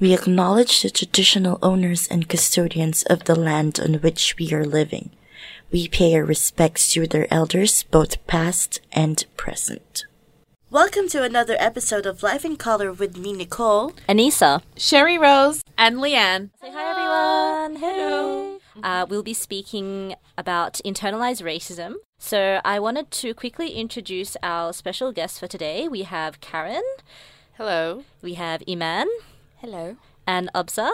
[0.00, 5.10] We acknowledge the traditional owners and custodians of the land on which we are living.
[5.72, 10.04] We pay our respects to their elders, both past and present.
[10.70, 13.90] Welcome to another episode of Life in Color with me, Nicole.
[14.08, 14.62] Anissa.
[14.76, 16.50] Sherry Rose and Leanne.
[16.60, 17.82] Say hi, everyone.
[17.82, 18.60] Hello.
[18.80, 21.94] Uh, we'll be speaking about internalized racism.
[22.20, 25.88] So, I wanted to quickly introduce our special guests for today.
[25.88, 26.84] We have Karen.
[27.56, 28.04] Hello.
[28.22, 29.08] We have Iman.
[29.60, 29.96] Hello.
[30.24, 30.88] And Obsa.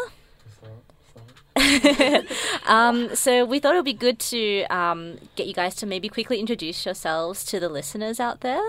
[2.67, 6.09] um, so we thought it would be good to um, get you guys to maybe
[6.09, 8.63] quickly introduce yourselves to the listeners out there.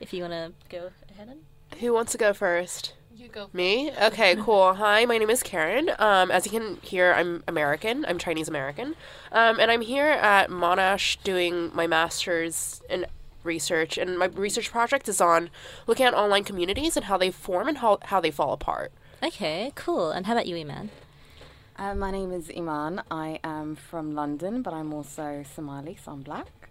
[0.00, 1.80] If you want to go ahead and.
[1.80, 2.94] Who wants to go first?
[3.14, 3.50] You go.
[3.52, 3.92] Me?
[4.00, 4.74] Okay, cool.
[4.74, 5.90] Hi, my name is Karen.
[5.98, 8.06] Um, as you can hear, I'm American.
[8.06, 8.96] I'm Chinese American.
[9.30, 13.04] Um, and I'm here at Monash doing my master's in
[13.42, 13.98] research.
[13.98, 15.50] And my research project is on
[15.86, 18.90] looking at online communities and how they form and how, how they fall apart.
[19.24, 20.10] Okay, cool.
[20.10, 20.90] And how about you, Iman?
[21.78, 23.00] Uh, my name is Iman.
[23.10, 26.68] I am from London, but I'm also Somali, so I'm black.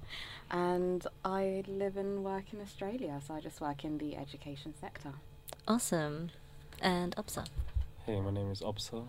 [0.51, 5.13] And I live and work in Australia, so I just work in the education sector.
[5.67, 6.29] Awesome.
[6.79, 7.47] And Obsa.
[8.05, 9.07] Hey, my name is Obsa.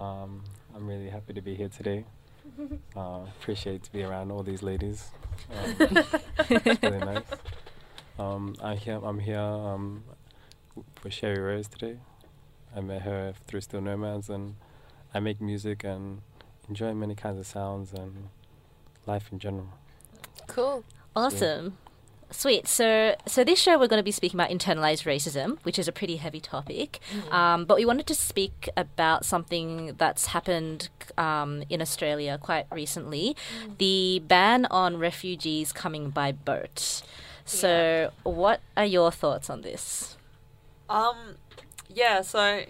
[0.00, 0.42] Um,
[0.74, 2.06] I'm really happy to be here today.
[2.96, 5.10] Uh, appreciate to be around all these ladies.
[5.50, 5.74] Um,
[6.48, 7.24] it's really nice.
[8.18, 9.00] Um, I'm here.
[9.02, 10.04] I'm here um,
[10.94, 11.98] for Sherry Rose today.
[12.74, 14.56] I met her through Still Nomads, and
[15.12, 16.22] I make music and
[16.68, 18.28] enjoy many kinds of sounds and
[19.06, 19.68] life in general.
[20.46, 20.84] Cool.
[21.14, 21.78] Awesome.
[22.30, 22.66] Sweet.
[22.66, 25.92] So, so this show we're going to be speaking about internalized racism, which is a
[25.92, 26.98] pretty heavy topic.
[27.30, 33.36] Um, but we wanted to speak about something that's happened um, in Australia quite recently:
[33.78, 37.02] the ban on refugees coming by boat.
[37.44, 40.16] So, what are your thoughts on this?
[40.88, 41.36] Um,
[41.94, 42.64] yeah, so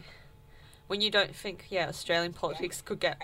[0.87, 3.21] when you don't think, yeah, Australian politics could get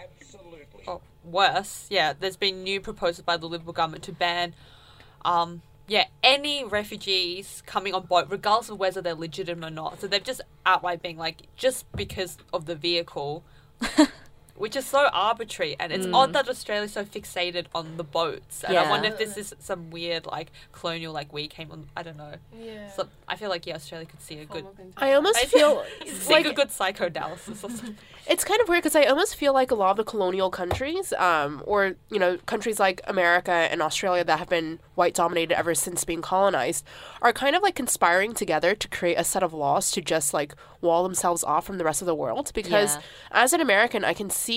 [0.86, 4.54] oh, worse, yeah, there's been new proposals by the Liberal government to ban,
[5.24, 10.00] um, yeah, any refugees coming on boat, regardless of whether they're legitimate or not.
[10.00, 13.42] So they've just outright being like, just because of the vehicle,
[14.60, 18.62] which is so arbitrary, and it's odd that Australia's so fixated on the boats.
[18.62, 22.02] And I wonder if this is some weird, like, colonial, like, we came on, I
[22.02, 22.34] don't know.
[22.54, 22.90] Yeah.
[22.90, 24.66] So I feel like, yeah, Australia could see a good
[24.98, 27.96] I almost I feel see like a good psychoanalysis or something.
[28.26, 31.12] It's kind of weird because I almost feel like a lot of the colonial countries,
[31.14, 35.74] um, or you know, countries like America and Australia that have been white dominated ever
[35.74, 36.84] since being colonized,
[37.22, 40.54] are kind of like conspiring together to create a set of laws to just like
[40.80, 42.52] wall themselves off from the rest of the world.
[42.54, 43.02] Because Yeah.
[43.32, 44.49] as an American, I can see.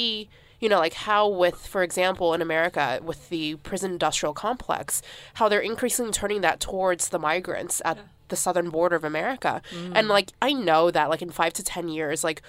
[0.59, 5.01] You know, like how with, for example, in America, with the prison industrial complex,
[5.33, 7.97] how they're increasingly turning that towards the migrants at
[8.29, 9.61] the southern border of America.
[9.93, 12.41] And like, I know that like in five to 10 years, like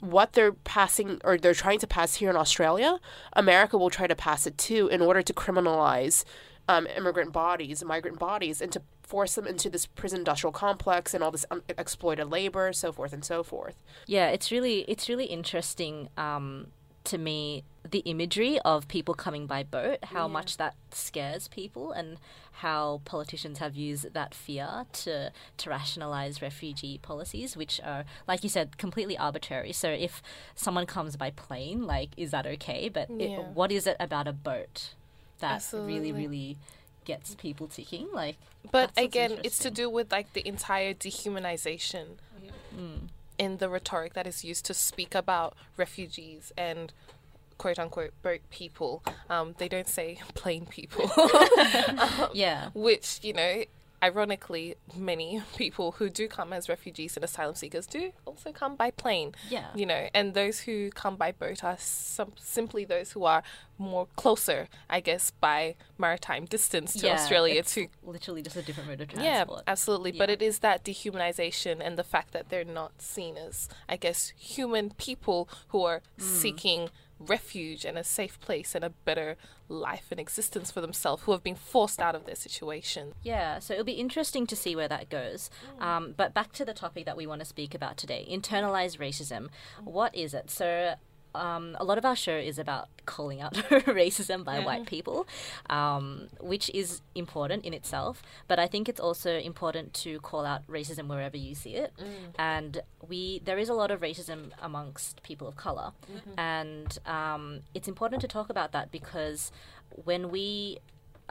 [0.00, 2.98] what they're passing or they're trying to pass here in Australia,
[3.32, 6.24] America will try to pass it too in order to criminalize
[6.68, 11.22] um, immigrant bodies, migrant bodies, and to force them into this prison industrial complex and
[11.22, 13.82] all this um, exploited labor, so forth and so forth.
[14.06, 16.68] Yeah, it's really it's really interesting um,
[17.04, 22.18] to me the imagery of people coming by boat, how much that scares people, and
[22.52, 28.48] how politicians have used that fear to to rationalize refugee policies, which are, like you
[28.48, 29.72] said, completely arbitrary.
[29.72, 30.22] So if
[30.54, 32.88] someone comes by plane, like, is that okay?
[32.88, 34.94] But it, what is it about a boat
[35.40, 36.12] that really, Absolutely.
[36.12, 36.58] really
[37.04, 38.08] gets people ticking?
[38.12, 38.36] Like,
[38.70, 42.18] But again, it's to do with like the entire dehumanization
[42.76, 43.08] Mm.
[43.42, 46.92] In the rhetoric that is used to speak about refugees and
[47.58, 49.02] quote unquote boat people.
[49.28, 51.10] Um, they don't say plane people,
[52.32, 52.70] yeah.
[52.74, 53.64] which you know.
[54.02, 58.90] Ironically, many people who do come as refugees and asylum seekers do also come by
[58.90, 59.32] plane.
[59.48, 59.66] Yeah.
[59.74, 63.42] You know, and those who come by boat are some, simply those who are
[63.78, 68.88] more closer, I guess, by maritime distance to Yeah, Australia to literally just a different
[68.88, 69.58] mode of transport.
[69.58, 70.12] yeah, absolutely.
[70.12, 74.32] But it is that dehumanization and the fact that they're not seen as, I guess,
[74.36, 76.22] human people who are Mm.
[76.22, 76.90] seeking
[77.26, 79.36] refuge and a safe place and a better
[79.68, 83.12] life and existence for themselves, who have been forced out of their situation.
[83.22, 85.50] Yeah, so it'll be interesting to see where that goes.
[85.80, 89.48] Um, but back to the topic that we want to speak about today internalized racism.
[89.84, 90.50] What is it?
[90.50, 90.94] So,
[91.34, 93.54] um, a lot of our show is about calling out
[93.86, 95.26] racism by white people,
[95.70, 98.22] um, which is important in itself.
[98.48, 101.92] But I think it's also important to call out racism wherever you see it.
[102.38, 105.92] And we there is a lot of racism amongst people of color,
[106.36, 109.50] and um, it's important to talk about that because
[110.04, 110.78] when we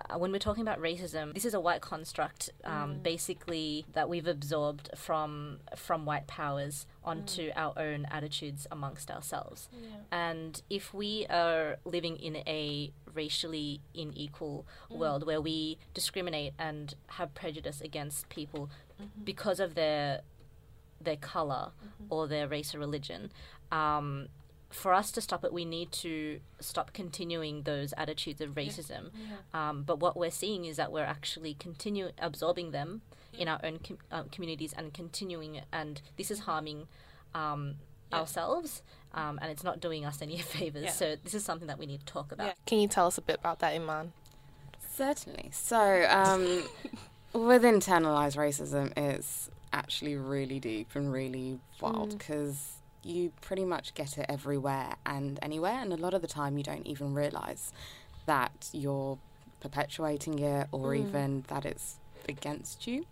[0.09, 3.03] Uh, when we're talking about racism, this is a white construct, um, mm.
[3.03, 7.53] basically that we've absorbed from from white powers onto mm.
[7.55, 9.69] our own attitudes amongst ourselves.
[10.11, 14.97] And if we are living in a racially unequal mm.
[14.97, 18.69] world where we discriminate and have prejudice against people
[19.01, 19.23] mm-hmm.
[19.23, 20.21] because of their
[20.99, 22.13] their color mm-hmm.
[22.13, 23.31] or their race or religion,
[23.71, 24.27] um,
[24.71, 29.11] for us to stop it, we need to stop continuing those attitudes of racism.
[29.53, 33.01] Um, but what we're seeing is that we're actually continue absorbing them
[33.37, 36.87] in our own com- um, communities and continuing, it, and this is harming
[37.33, 37.75] um,
[38.13, 38.81] ourselves,
[39.13, 40.83] um, and it's not doing us any favors.
[40.83, 40.91] Yeah.
[40.91, 42.53] So this is something that we need to talk about.
[42.65, 44.13] Can you tell us a bit about that, Iman?
[44.93, 45.49] Certainly.
[45.53, 46.63] So, um,
[47.33, 54.17] with internalized racism, it's actually really deep and really wild because you pretty much get
[54.17, 57.71] it everywhere and anywhere, and a lot of the time you don't even realize
[58.25, 59.17] that you're
[59.59, 61.97] perpetuating it or even that it's
[62.29, 63.05] against you.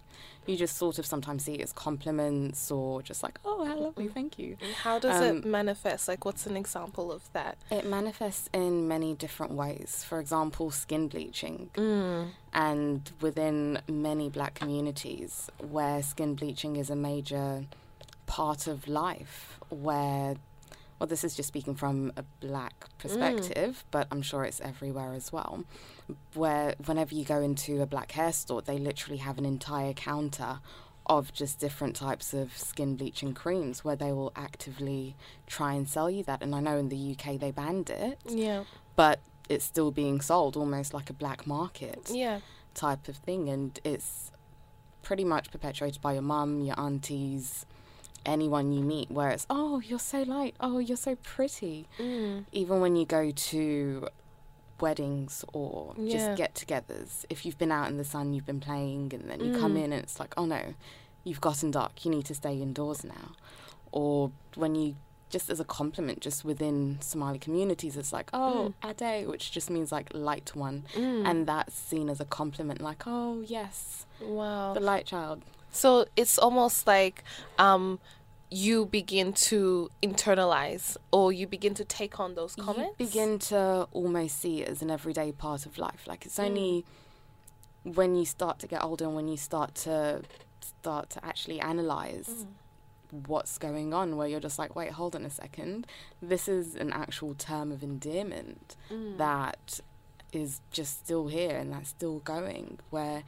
[0.45, 4.07] You just sort of sometimes see it as compliments or just like, oh, how lovely,
[4.07, 4.57] thank you.
[4.83, 6.07] How does it Um, manifest?
[6.07, 7.57] Like, what's an example of that?
[7.69, 10.03] It manifests in many different ways.
[10.07, 11.69] For example, skin bleaching.
[11.75, 12.29] Mm.
[12.51, 17.65] And within many black communities where skin bleaching is a major
[18.29, 20.35] part of life, where,
[20.99, 22.97] well, this is just speaking from a black mm.
[22.99, 25.65] perspective, but I'm sure it's everywhere as well.
[26.35, 30.59] Where whenever you go into a black hair store, they literally have an entire counter
[31.07, 35.15] of just different types of skin bleaching creams where they will actively
[35.47, 36.43] try and sell you that.
[36.43, 38.65] And I know in the UK they banned it, Yeah.
[38.95, 42.41] but it's still being sold almost like a black market Yeah.
[42.75, 44.31] type of thing, and it's
[45.01, 47.65] pretty much perpetuated by your mum, your aunties,
[48.25, 49.09] anyone you meet.
[49.11, 51.87] Where it's, oh, you're so light, oh, you're so pretty.
[51.97, 52.45] Mm.
[52.51, 54.07] Even when you go to
[54.79, 56.11] weddings or Yeah.
[56.13, 59.57] just get-togethers, if you've been out in the sun, you've been playing, and then you
[59.57, 59.83] come Mm.
[59.85, 60.73] in and it's like, oh no,
[61.23, 63.31] you've gotten dark, you need to stay indoors now.
[63.91, 64.95] Or when you
[65.29, 69.91] just as a compliment, just within Somali communities, it's like, oh, Ade, which just means
[69.91, 70.85] like light one.
[70.95, 71.23] Mm.
[71.29, 74.73] And that's seen as a compliment, like, oh, yes, Wow.
[74.73, 75.43] the light child.
[75.71, 77.23] So it's almost like
[77.57, 77.99] um,
[78.49, 82.95] you begin to internalize or you begin to take on those comments.
[82.97, 86.07] You begin to almost see it as an everyday part of life.
[86.07, 86.85] Like, it's only
[87.85, 87.95] mm.
[87.95, 90.21] when you start to get older and when you start to
[90.61, 92.45] start to actually analyze
[93.13, 93.27] mm.
[93.27, 95.85] what's going on where you're just like wait hold on a second.
[96.21, 99.17] This is an actual term of endearment mm.
[99.17, 99.79] that
[100.31, 102.79] is just still here and that's still going.
[102.89, 103.23] Where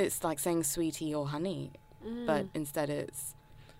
[0.00, 1.70] it's like saying sweetie or honey
[2.06, 2.26] mm.
[2.26, 3.34] but instead it's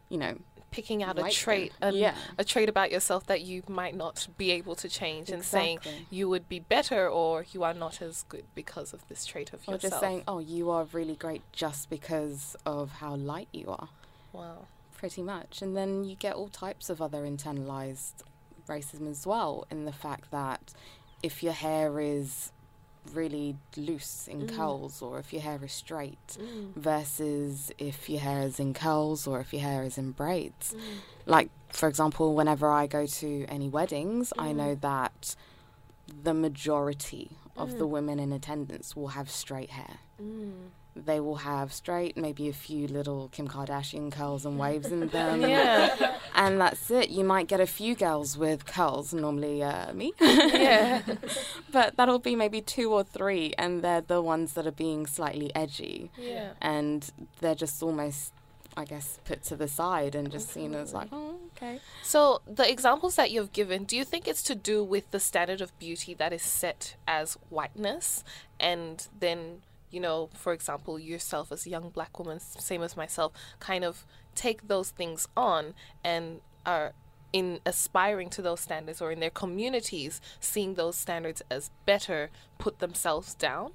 [0.09, 0.37] you know
[0.71, 1.95] picking out a trait, then.
[1.95, 2.15] Um, yeah.
[2.37, 5.79] a trait about yourself that you might not be able to change, and saying
[6.11, 9.61] you would be better or you are not as good because of this trait of
[9.61, 9.69] yourself.
[9.69, 9.93] or yourself.
[9.93, 13.89] just saying oh you are really great just because of how light you are
[14.33, 14.67] wow.
[14.97, 15.63] pretty much.
[15.63, 18.23] And then you get all types of other internalized
[18.69, 20.73] racism as well, in the fact that
[21.23, 22.53] if your hair is
[23.15, 24.57] really loose in mm.
[24.57, 26.75] curls or if your hair is straight mm.
[26.75, 30.75] versus if your hair is in curls or if your hair is in braids.
[30.75, 30.81] Mm.
[31.27, 35.37] Like, for example, whenever I go to any weddings, I know that
[36.23, 39.99] the majority of the women in attendance will have straight hair.
[41.05, 45.43] They will have straight, maybe a few little Kim Kardashian curls and waves in them.
[45.43, 46.17] Yeah.
[46.35, 47.11] And that's it.
[47.11, 50.13] You might get a few girls with curls, normally uh, me.
[50.21, 51.03] yeah.
[51.73, 55.55] but that'll be maybe two or three, and they're the ones that are being slightly
[55.55, 56.11] edgy.
[56.17, 56.53] Yeah.
[56.61, 57.09] And
[57.41, 58.33] they're just almost,
[58.77, 61.81] I guess, put to the side and just seen as like, oh, okay.
[62.03, 65.61] So the examples that you've given, do you think it's to do with the standard
[65.61, 68.23] of beauty that is set as whiteness,
[68.61, 73.33] and then you know, for example, yourself as a young black woman, same as myself,
[73.61, 74.05] kind of
[74.35, 76.93] take those things on and are
[77.33, 82.79] in aspiring to those standards or in their communities seeing those standards as better put
[82.79, 83.71] themselves down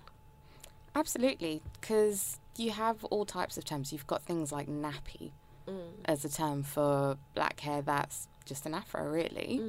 [0.95, 3.91] Absolutely, because you have all types of terms.
[3.91, 5.31] You've got things like nappy
[6.05, 9.59] as a term for black hair that's just an afro, really.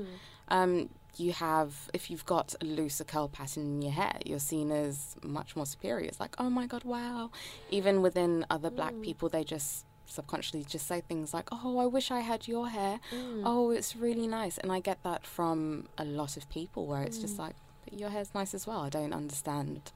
[0.49, 0.91] Um,
[1.21, 5.17] you have, if you've got a looser curl pattern in your hair, you're seen as
[5.23, 6.07] much more superior.
[6.07, 7.31] It's like, oh my god, wow.
[7.71, 9.03] Even within other black mm.
[9.03, 13.01] people, they just subconsciously just say things like, oh, I wish I had your hair.
[13.13, 13.43] Mm.
[13.45, 14.59] Oh, it's really nice.
[14.59, 17.41] And I get that from a lot of people where it's just mm.
[17.41, 18.81] like, but your hair's nice as well.
[18.81, 19.93] I don't understand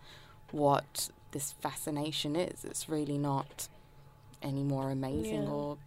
[0.51, 2.65] what this fascination is.
[2.65, 3.69] It's really not
[4.43, 5.51] any more amazing Yeah.
[5.51, 5.79] or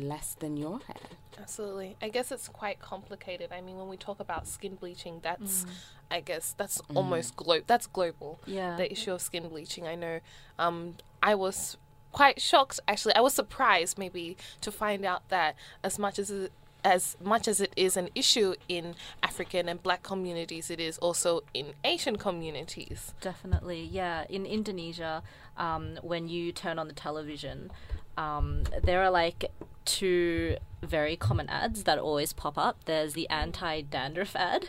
[0.00, 0.96] less than your hair.
[1.38, 1.96] Absolutely.
[2.02, 3.50] I guess it's quite complicated.
[3.52, 5.64] I mean, when we talk about skin bleaching, that's,
[6.10, 8.40] I guess, that's almost glo- That's global.
[8.46, 8.76] Yeah.
[8.76, 9.86] The issue of skin bleaching.
[9.86, 10.20] I know.
[10.58, 11.76] Um, I was
[12.12, 12.80] quite shocked.
[12.88, 16.52] Actually, I was surprised maybe to find out that as much as it,
[16.82, 21.42] as much as it is an issue in African and Black communities, it is also
[21.52, 23.12] in Asian communities.
[23.20, 24.24] Definitely, yeah.
[24.30, 25.22] In Indonesia,
[25.58, 27.70] um, when you turn on the television,
[28.16, 29.50] um, there are like
[29.84, 32.84] two very common ads that always pop up.
[32.84, 34.68] There's the anti dandruff ad.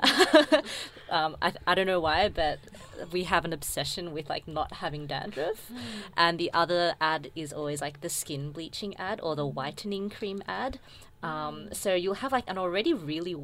[1.10, 2.58] um, I, I don't know why, but
[3.12, 5.70] we have an obsession with like not having dandruff.
[6.16, 10.42] And the other ad is always like the skin bleaching ad or the whitening cream
[10.46, 10.78] ad.
[11.22, 13.36] Um, so you'll have like an already really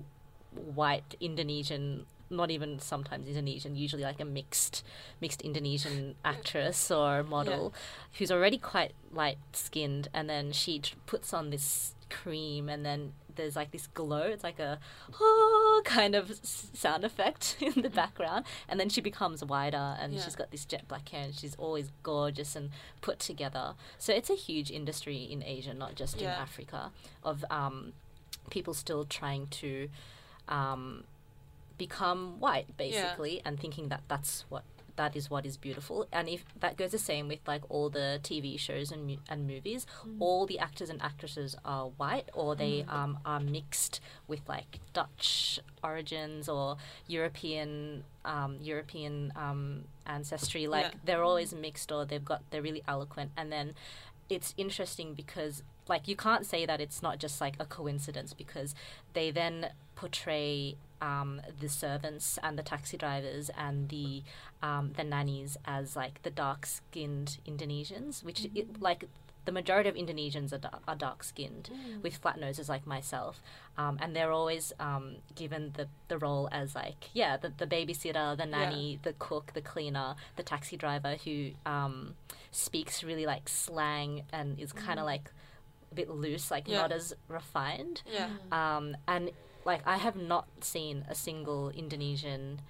[0.55, 4.85] white Indonesian, not even sometimes Indonesian, usually like a mixed
[5.21, 7.73] mixed Indonesian actress or model
[8.19, 13.13] who's already quite light skinned, and then she t- puts on this cream, and then
[13.35, 14.23] there's like this glow.
[14.23, 14.79] It's like a
[15.21, 20.13] oh, kind of s- sound effect in the background, and then she becomes whiter, and
[20.15, 20.23] Yeah.
[20.23, 22.71] she's got this jet black hair, and she's always gorgeous and
[23.03, 23.75] put together.
[23.99, 26.91] So it's a huge industry in Asia, not just in Africa,
[27.23, 27.93] of um,
[28.51, 29.89] people still trying to
[30.49, 31.05] um,
[31.79, 34.65] become white basically and thinking that that's what
[34.97, 36.07] that is what is beautiful.
[36.11, 39.47] And if that goes the same with like all the tv shows and, mu- and
[39.47, 39.87] movies.
[40.19, 45.61] All the actors and actresses are white or they um, are mixed with like dutch
[45.85, 46.79] origins or
[47.09, 50.67] european um, european um, ancestry.
[50.67, 50.99] Like Yeah.
[51.05, 53.33] they're always mixed or they've got they're really eloquent.
[53.37, 53.75] And then
[54.31, 58.75] it's interesting because like you can't say that it's not just like a coincidence because
[59.13, 64.23] they then portray um, the servants and the taxi drivers and the
[64.63, 69.05] um, the nannies as like the dark skinned Indonesians, which it, like
[69.45, 71.71] the majority of Indonesians are, da- are dark skinned
[72.03, 73.41] with flat noses like myself,
[73.79, 78.37] um, and they're always um, given the, the role as like yeah the, the babysitter,
[78.37, 82.15] the nanny, the cook, the cleaner, the taxi driver who um,
[82.51, 85.31] speaks really like slang and is kind of like
[85.93, 86.79] a bit loose, like Yeah.
[86.79, 88.03] not as refined.
[88.13, 88.29] Yeah.
[88.51, 89.31] Um, and
[89.67, 92.61] like I have not seen a single Indonesian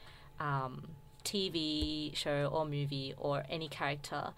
[0.41, 0.89] um,
[1.25, 4.33] TV show or movie or any character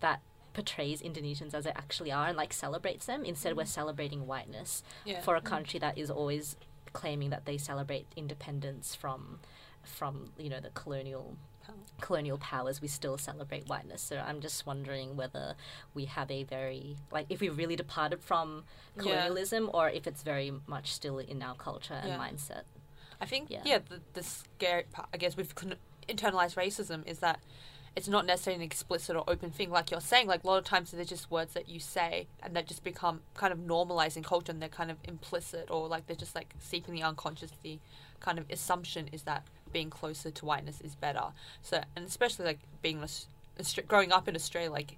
[0.00, 0.20] that
[0.52, 3.24] portrays Indonesians as they actually are and like celebrates them.
[3.24, 5.20] Instead, we're celebrating whiteness Yeah.
[5.22, 6.56] for a country that is always
[6.92, 9.40] claiming that they celebrate independence from
[9.84, 11.36] from you know the colonial
[12.00, 15.54] colonial powers we still celebrate whiteness so i'm just wondering whether
[15.94, 18.64] we have a very like if we really departed from
[18.96, 19.02] Yeah.
[19.02, 22.18] colonialism or if it's very much still in our culture and Yeah.
[22.18, 22.62] mindset
[23.20, 23.62] I think Yeah.
[23.64, 25.74] yeah, the, the scary part, I guess, with con-
[26.08, 27.40] internalized racism is that
[27.96, 30.28] it's not necessarily an explicit or open thing, like you're saying.
[30.28, 33.22] Like a lot of times, they're just words that you say and that just become
[33.34, 36.54] kind of normalized in culture, and they're kind of implicit or like they're just like
[36.60, 37.50] seeping the unconscious.
[37.64, 37.80] The
[38.20, 41.24] kind of assumption is that being closer to whiteness is better.
[41.62, 43.04] So, and especially like being
[43.86, 44.96] growing up in Australia, like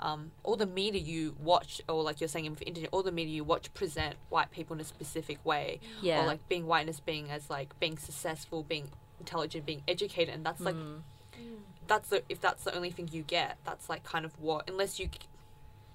[0.00, 3.34] um, all the media you watch, or like you're saying in India, all the media
[3.34, 6.22] you watch present white people in a specific way, Yeah.
[6.22, 10.60] or like being whiteness being as like being successful, being intelligent, being educated, and that's
[10.60, 11.00] like Mm.
[11.86, 14.98] that's the if that's the only thing you get, that's like kind of what unless
[15.00, 15.08] you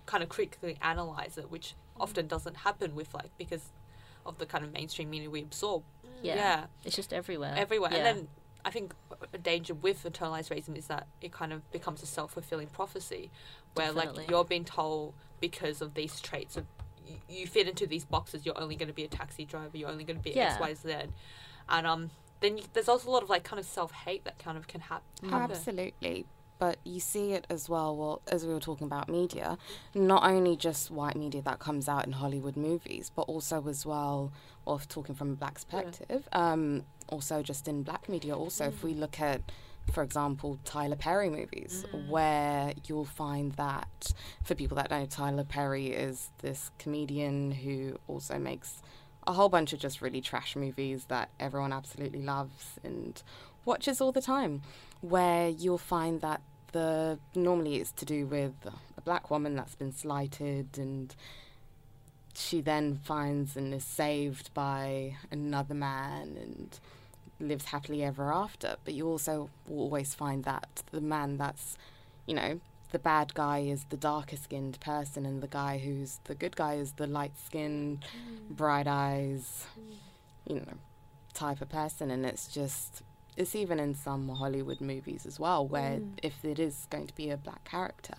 [0.06, 3.70] kind of critically analyze it, which often doesn't happen with like because
[4.26, 5.84] of the kind of mainstream media we absorb.
[6.24, 6.36] Yeah.
[6.36, 7.92] yeah it's just everywhere everywhere.
[7.92, 7.98] yeah.
[7.98, 8.28] And then
[8.66, 8.94] I think
[9.34, 13.30] a danger with internalized racism is that it kind of becomes a self fulfilling prophecy,
[13.74, 14.22] where Definitely.
[14.24, 16.66] like you're being told because of these traits of
[17.06, 19.90] you, you fit into these boxes, you're only going to be a taxi driver, you're
[19.90, 20.54] only going to be Yeah.
[20.54, 20.96] X, Y, Z,
[21.70, 22.10] and um.
[22.40, 24.68] Then you, there's also a lot of like kind of self hate that kind of
[24.68, 25.52] can hap- happen.
[25.56, 26.26] Absolutely.
[26.60, 29.58] But you see it as well, well, as we were talking about media,
[29.94, 34.32] not only just white media that comes out in Hollywood movies, but also as well,
[34.66, 38.36] or talking from a black perspective, um, also just in black media.
[38.36, 39.42] Also, if we look at,
[39.92, 45.88] for example, Tyler Perry movies, where you'll find that, for people that know, Tyler Perry
[45.88, 48.82] is this comedian who also makes
[49.26, 53.24] a whole bunch of just really trash movies that everyone absolutely loves and
[53.66, 54.62] watches all the time
[55.04, 56.42] where you'll find that
[56.72, 58.54] the normally it's to do with
[58.98, 61.14] a black woman that's been slighted and
[62.34, 66.80] she then finds and is saved by another man and
[67.40, 68.78] lives happily ever after.
[68.86, 71.78] But you also will always find that the man that's
[72.26, 76.36] you know the bad guy is the darker skinned person and the guy who's the
[76.36, 78.56] good guy is the light skinned mm.
[78.56, 79.96] bright eyes mm.
[80.48, 80.78] you know
[81.34, 82.10] type of person.
[82.10, 83.04] And it's just
[83.36, 86.12] it's even in some Hollywood movies as well, where mm.
[86.22, 88.14] if it is going to be a black character,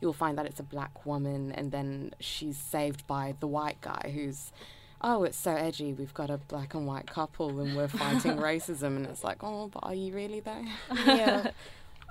[0.00, 4.10] you'll find that it's a black woman and then she's saved by the white guy
[4.14, 4.52] who's,
[5.00, 5.92] oh, it's so edgy.
[5.92, 8.96] We've got a black and white couple and we're fighting racism.
[8.96, 10.64] And it's like, oh, but are you really though?
[11.06, 11.50] yeah.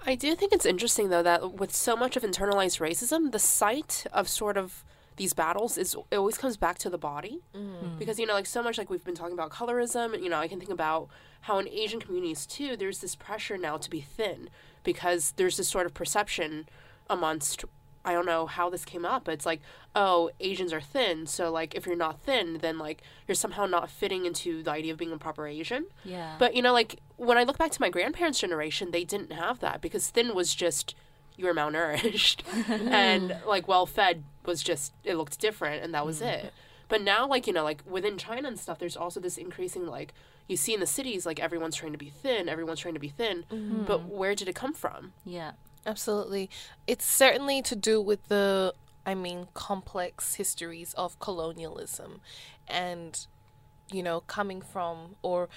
[0.05, 4.05] I do think it's interesting though that with so much of internalized racism, the sight
[4.11, 4.83] of sort of
[5.17, 7.41] these battles is it always comes back to the body.
[7.55, 7.97] Mm-hmm.
[7.99, 10.47] Because you know like so much like we've been talking about colorism you know i
[10.47, 11.07] can think about
[11.41, 14.49] how in asian communities too there's this pressure now to be thin
[14.83, 16.67] because there's this sort of perception
[17.09, 17.65] amongst
[18.05, 19.61] i don't know how this came up but it's like
[19.95, 23.89] oh asians are thin so like if you're not thin then like you're somehow not
[23.89, 25.85] fitting into the idea of being a proper asian.
[26.03, 26.35] Yeah.
[26.39, 29.59] but you know, like when I look back to my grandparents' generation, they didn't have
[29.59, 30.95] that because thin was just
[31.35, 32.87] you were malnourished, mm-hmm.
[32.89, 36.45] and like well fed was just it looked different, and that was mm-hmm.
[36.47, 36.53] it.
[36.89, 40.13] But now, like you know, like within China and stuff, there's also this increasing like
[40.47, 43.09] you see in the cities, like everyone's trying to be thin, everyone's trying to be
[43.09, 43.45] thin.
[43.51, 43.83] Mm-hmm.
[43.85, 45.13] But where did it come from?
[45.25, 45.51] yeah.
[45.85, 46.49] Absolutely.
[46.87, 48.73] It's certainly to do with the,
[49.05, 52.21] I mean, complex histories of colonialism
[52.67, 53.25] and,
[53.91, 55.49] you know, coming from or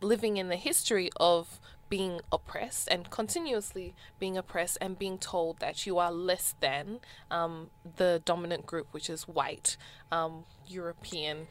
[0.00, 1.60] living in the history of
[1.90, 7.68] being oppressed and continuously being oppressed and being told that you are less than um,
[7.96, 9.76] the dominant group, which is white,
[10.12, 11.48] um, European,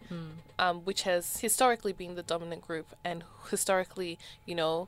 [0.57, 4.87] um, which has historically been the dominant group and historically, you know,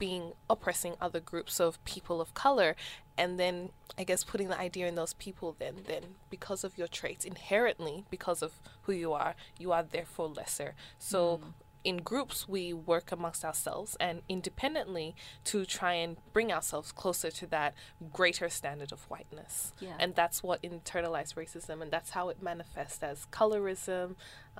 [0.00, 2.76] being oppressing other groups of people of color.
[3.16, 6.86] And then i guess putting the idea in those people then then because of your
[6.86, 8.52] traits inherently because of
[8.82, 10.74] who you are you are therefore lesser.
[11.00, 11.40] So
[11.88, 15.08] in groups we work amongst ourselves and independently
[15.50, 17.72] to try and bring ourselves closer to that
[18.12, 19.96] greater standard of whiteness Yeah.
[20.02, 24.06] and that's what internalized racism and that's how it manifests as colorism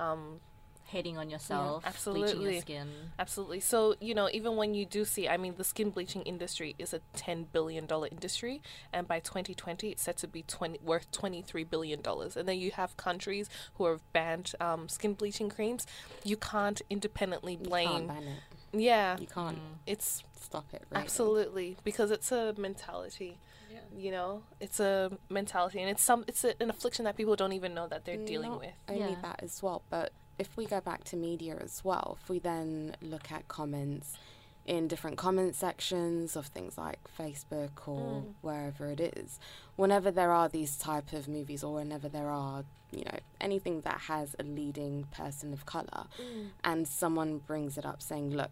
[0.05, 0.41] um,
[0.89, 1.89] Hating on yourself, bleaching
[2.25, 2.53] absolutely.
[2.55, 2.89] your skin.
[3.19, 3.61] Absolutely.
[3.61, 6.95] So, you know, even when you do see, I mean, the skin bleaching industry is
[6.95, 12.01] a $10 billion industry, and by 2020, it's set to be 20, worth $23 billion.
[12.37, 15.87] And then you have countries who have banned um, skin bleaching creams.
[16.25, 17.89] You can't independently blame.
[17.89, 18.09] You blame.
[18.09, 18.81] can't ban it.
[18.81, 19.19] Yeah.
[19.19, 20.85] You can't It's stop it.
[20.91, 21.03] Really.
[21.03, 23.39] absolutely because it's a mentality.
[23.71, 23.79] Yeah.
[23.95, 26.25] You know, it's a mentality, and it's some.
[26.27, 28.73] It's a, an affliction that people don't even know that they're dealing with.
[28.89, 29.17] Only Yeah.
[29.23, 32.97] that as well, but if we go back to media as well, if we then
[33.03, 34.17] look at comments
[34.65, 38.35] in different comment sections of things like Facebook or mm.
[38.43, 39.41] wherever it is,
[39.77, 44.01] whenever there are these type of movies or whenever there are, you know, anything that
[44.03, 46.49] has a leading person of color mm.
[46.65, 48.51] and someone brings it up saying, look,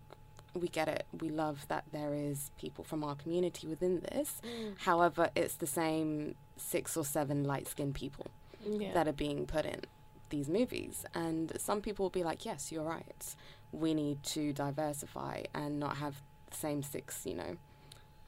[0.55, 1.05] we get it.
[1.21, 4.41] We love that there is people from our community within this.
[4.43, 4.79] Mm.
[4.79, 8.29] However, it's the same six or seven light skinned people
[8.65, 8.95] Yeah.
[8.95, 9.83] that are being put in
[10.31, 11.05] these movies.
[11.15, 13.35] And some people will be like, yes, you're right.
[13.73, 17.57] We need to diversify and not have the same six, you know,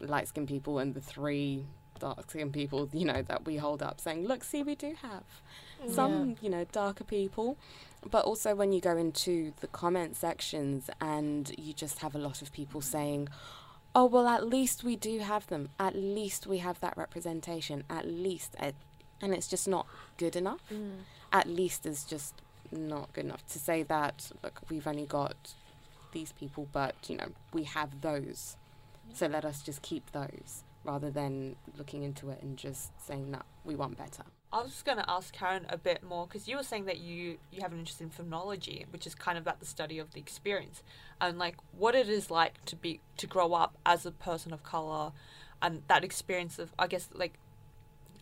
[0.00, 1.66] light skinned people and the three
[1.98, 5.24] dark skinned people, you know, that we hold up saying, look, see, we do have
[5.88, 7.56] some, you know, darker people.
[8.08, 12.42] But also when you go into the comment sections and you just have a lot
[12.42, 13.28] of people saying,
[13.94, 15.70] oh, well, at least we do have them.
[15.80, 17.82] At least we have that representation.
[17.90, 18.54] At least.
[18.60, 18.72] uh,
[19.20, 20.60] And it's just not good enough.
[20.72, 21.00] Mm.
[21.32, 22.34] At least is just
[22.70, 25.54] not good enough to say that, look, we've only got
[26.12, 28.56] these people, but, you know, we have those.
[29.14, 33.44] So let us just keep those rather than looking into it and just saying, that
[33.64, 34.22] we want better.
[34.50, 36.98] I was just going to ask Karen a bit more because you were saying that
[36.98, 40.14] you you have an interest in phenomenology, which is kind of about the study of
[40.14, 40.82] the experience
[41.20, 44.62] and like what it is like to be to grow up as a person of
[44.62, 45.12] color,
[45.60, 47.34] and that experience of I guess like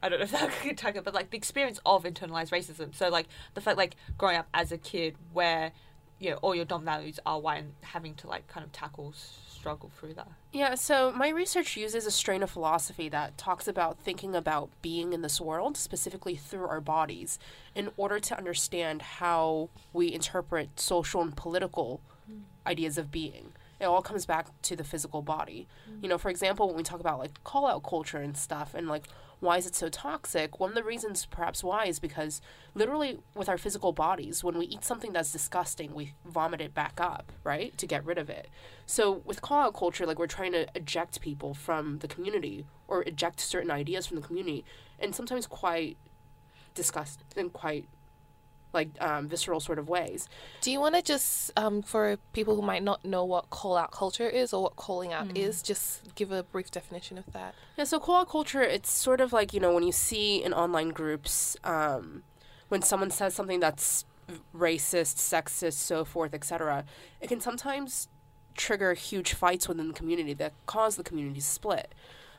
[0.07, 2.95] I don't know if that could talk but like the experience of internalized racism.
[2.95, 5.73] So like the fact like growing up as a kid where
[6.19, 9.12] you know all your dom values are white and having to like kind of tackle
[9.66, 10.29] struggle through that.
[10.53, 15.12] Yeah, so my research uses a strain of philosophy that talks about thinking about being
[15.12, 17.40] in this world, specifically through our bodies,
[17.75, 22.42] in order to understand how we interpret social and political mm.
[22.64, 23.55] ideas of being.
[23.81, 25.66] It all comes back to the physical body.
[25.90, 26.03] Mm.
[26.05, 28.88] You know, for example, when we talk about like call out culture and stuff and
[28.88, 29.09] like
[29.40, 30.59] why is it so toxic?
[30.59, 32.40] One of the reasons perhaps why is because
[32.75, 36.99] literally with our physical bodies, when we eat something that's disgusting, we vomit it back
[37.01, 37.77] up, right?
[37.79, 38.49] To get rid of it.
[38.87, 43.03] So with call out culture, like we're trying to eject people from the community or
[43.03, 44.64] eject certain ideas from the community
[44.99, 45.99] and sometimes quite
[46.75, 47.87] disgust and quite
[48.77, 50.29] like um, visceral sort of ways.
[50.61, 53.91] Do you want to just, um, for people who might not know what call out
[53.91, 57.55] culture is or what calling out is, just give a brief definition of that?
[57.77, 60.91] Yeah, so call-out culture, it's sort of like, you know, when you see in online
[60.91, 62.23] groups, um,
[62.69, 64.05] when someone says something that's
[64.55, 66.85] racist, sexist, so forth, etc.,
[67.21, 68.09] it can sometimes
[68.55, 71.95] trigger huge fights within the community that cause the community to split.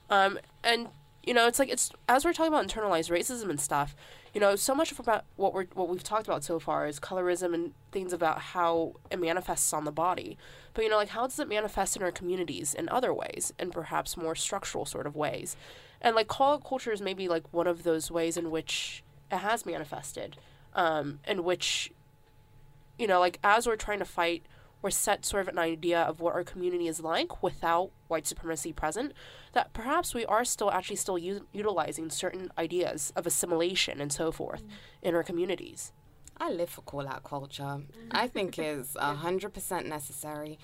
[0.09, 0.87] Um, and
[1.23, 3.95] you know, it's like it's as we're talking about internalized racism and stuff.
[4.37, 6.99] You know, so much of about what we're what we've talked about so far is
[6.99, 10.37] colorism and things about how it manifests on the body.
[10.75, 13.71] But you know, like how does it manifest in our communities in other ways, and
[13.71, 15.57] perhaps more structural sort of ways?
[16.03, 19.65] And like call culture is maybe like one of those ways in which it has
[19.65, 20.37] manifested,
[20.75, 21.91] um, in which,
[22.99, 24.43] you know, like as we're trying to fight
[24.83, 28.71] or set sort of an idea of what our community is like without white supremacy
[28.71, 29.11] present,
[29.53, 34.31] that perhaps we are still actually still u- utilizing certain ideas of assimilation and so
[34.31, 34.69] forth mm.
[35.01, 35.91] in our communities.
[36.39, 37.81] I live for call out culture.
[38.11, 40.59] I think is hundred percent necessary,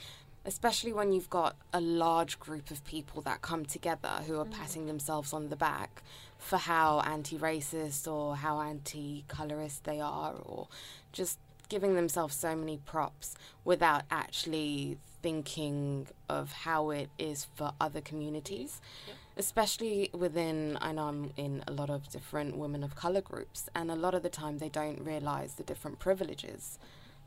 [0.45, 4.51] especially when you've got a large group of people that come together who are mm.
[4.51, 6.03] patting themselves on the back
[6.37, 10.67] for how anti-racist or how anti-colorist they are, or
[11.11, 11.39] just
[11.73, 13.33] giving themselves so many props
[13.65, 19.15] without actually thinking of how it is for other communities, yeah.
[19.37, 20.77] especially within.
[20.81, 24.13] I know I'm in a lot of different women of color groups, and a lot
[24.13, 26.77] of the time they don't realize the different privileges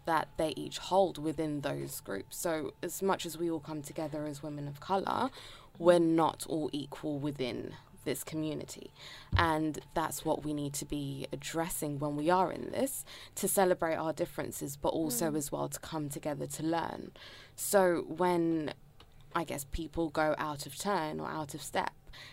[0.05, 2.37] that they each hold within those groups.
[2.37, 5.31] So, as much as we all come together as women of color,
[5.77, 7.75] we're not all equal within
[8.07, 8.91] this community.
[9.37, 13.97] And that's what we need to be addressing when we are in this to celebrate
[13.97, 15.37] our differences, but also mm.
[15.37, 17.11] as well to come together to learn.
[17.55, 18.73] So when
[19.35, 21.93] I guess people go out of turn or out of step,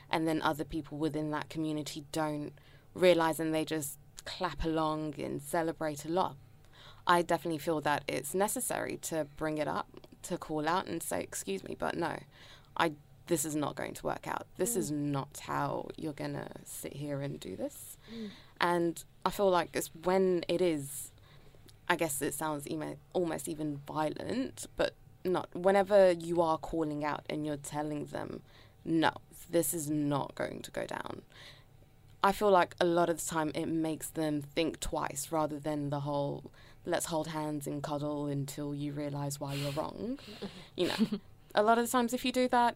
[0.09, 2.53] and then other people within that community don't
[2.93, 6.37] realize and they just clap along and celebrate a lot.
[7.05, 9.89] I definitely feel that it's necessary to bring it up,
[10.23, 12.17] to call out and say, excuse me, but no,
[12.77, 12.93] I
[13.27, 14.47] this is not going to work out.
[14.57, 14.77] This mm.
[14.77, 17.97] is not how you're going to sit here and do this.
[18.13, 18.29] Mm.
[18.59, 21.11] And I feel like it's when it is,
[21.87, 25.53] I guess it sounds emo- almost even violent, but not.
[25.55, 28.41] Whenever you are calling out and you're telling them,
[28.83, 29.11] no,
[29.49, 31.21] this is not going to go down.
[32.23, 35.89] I feel like a lot of the time it makes them think twice rather than
[35.89, 36.51] the whole
[36.85, 40.19] let's hold hands and cuddle until you realize why you're wrong.
[40.75, 41.19] you know,
[41.55, 42.75] a lot of the times if you do that,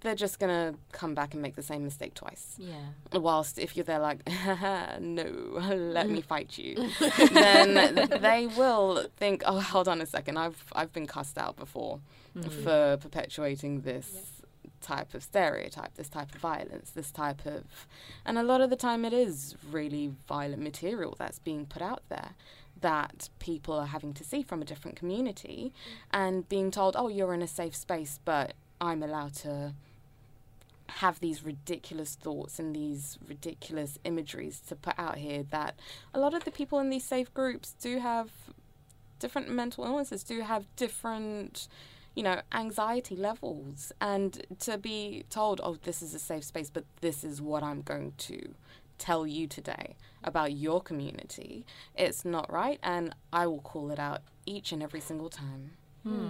[0.00, 2.56] they're just gonna come back and make the same mistake twice.
[2.58, 2.74] Yeah.
[3.12, 4.20] Whilst if you're there like,
[5.00, 5.24] no,
[5.70, 6.90] let me fight you,
[7.32, 12.00] then they will think, oh, hold on a second, I've I've been cussed out before
[12.36, 12.62] mm-hmm.
[12.62, 14.32] for perpetuating this.
[14.82, 17.88] Type of stereotype, this type of violence, this type of,
[18.24, 22.02] and a lot of the time it is really violent material that's being put out
[22.08, 22.32] there
[22.82, 25.92] that people are having to see from a different community mm.
[26.12, 29.74] and being told, oh, you're in a safe space, but I'm allowed to
[30.88, 35.78] have these ridiculous thoughts and these ridiculous imageries to put out here that
[36.14, 38.30] a lot of the people in these safe groups do have
[39.18, 41.68] different mental illnesses, do have different,
[42.14, 43.92] you know, anxiety levels.
[44.00, 47.82] And to be told, oh, this is a safe space, but this is what I'm
[47.82, 48.54] going to
[48.98, 52.80] tell you today about your community, it's not right.
[52.82, 55.72] And I will call it out each and every single time.
[56.06, 56.28] Hmm.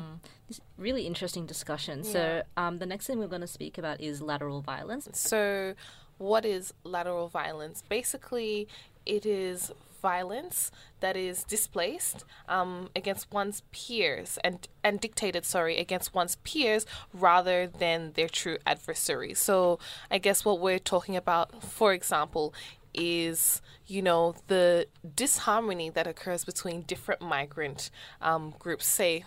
[0.48, 2.02] This really interesting discussion.
[2.04, 2.10] Yeah.
[2.10, 5.08] So, um, the next thing we're going to speak about is lateral violence.
[5.12, 5.74] So,
[6.18, 7.82] what is lateral violence?
[7.88, 8.68] Basically,
[9.04, 16.14] it is violence that is displaced um, against one's peers and and dictated sorry against
[16.14, 19.78] one's peers rather than their true adversaries so
[20.10, 22.54] i guess what we're talking about for example
[22.94, 27.90] is you know the disharmony that occurs between different migrant
[28.22, 29.24] um, groups say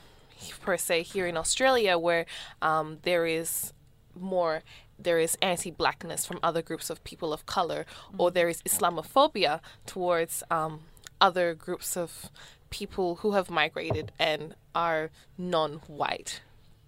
[0.61, 2.25] per se here in Australia, where
[2.61, 3.73] um, there is
[4.15, 4.61] more
[5.01, 8.21] there is anti-blackness from other groups of people of color, mm-hmm.
[8.21, 10.81] or there is Islamophobia towards um,
[11.21, 12.29] other groups of
[12.69, 16.41] people who have migrated and are non-white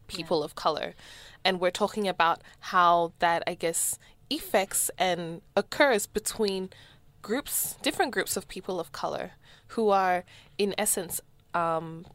[0.08, 0.46] people yeah.
[0.46, 0.94] of color,
[1.46, 3.98] and we're talking about how that I guess
[4.30, 6.70] effects and occurs between
[7.22, 9.32] groups, different groups of people of color
[9.68, 10.24] who are
[10.58, 11.22] in essence
[11.54, 12.06] um,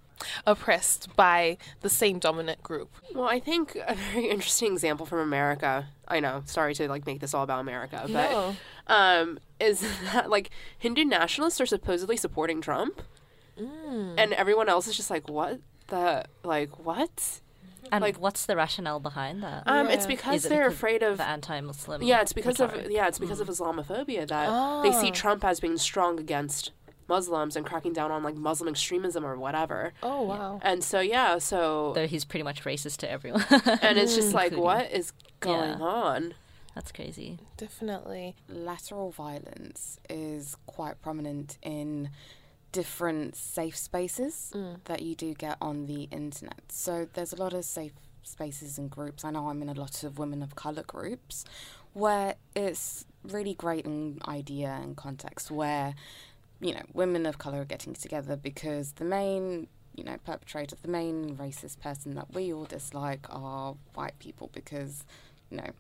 [0.47, 2.91] oppressed by the same dominant group.
[3.15, 5.89] Well, I think a very interesting example from America.
[6.09, 8.57] I know, sorry to like make this all about America, but no.
[8.87, 9.81] um, is
[10.13, 13.03] that like Hindu nationalists are supposedly supporting Trump,
[13.59, 14.15] mm.
[14.17, 17.41] and everyone else is just like, what the like what?
[17.93, 19.63] And like, what's the rationale behind that?
[19.65, 19.95] Um, yeah.
[19.95, 22.03] it's because it they're because afraid of the anti-Muslim.
[22.03, 23.43] Yeah, it's because of yeah, it's because mm.
[23.43, 24.83] of Islamophobia that oh.
[24.83, 25.13] they see oh.
[25.13, 26.73] Trump as being strong against
[27.09, 29.93] Muslims and cracking down on like Muslim extremism or whatever.
[30.03, 30.61] Oh wow!
[30.63, 34.57] And so yeah, so though he's pretty much racist to everyone, and it's just like
[34.57, 35.85] what is going yeah.
[35.85, 36.35] on?
[36.75, 37.39] That's crazy.
[37.57, 42.11] Definitely, lateral violence is quite prominent in
[42.73, 44.77] different safe spaces mm.
[44.85, 46.61] that you do get on the internet.
[46.69, 47.93] So there's a lot of safe
[48.23, 49.25] spaces and groups.
[49.25, 51.45] I know I'm in a lot of women of color groups
[51.95, 55.95] where it's really great in idea and context where
[56.61, 60.89] you know women of color are getting together because the main you know perpetrator the
[60.89, 65.05] main racist person that we all dislike are white people because
[65.51, 65.71] you know